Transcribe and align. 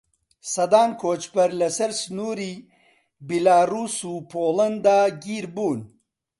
سەدان 0.53 0.89
کۆچبەر 1.01 1.49
لەسەر 1.61 1.91
سنووری 2.01 2.53
بیلاڕووس 3.27 3.95
و 4.09 4.13
پۆلەندا 4.31 4.99
گیر 5.23 5.45
بوون. 5.55 5.81